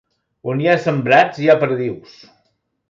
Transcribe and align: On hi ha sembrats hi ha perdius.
On 0.53 0.63
hi 0.63 0.69
ha 0.71 0.77
sembrats 0.87 1.43
hi 1.43 1.49
ha 1.53 1.59
perdius. 1.67 2.19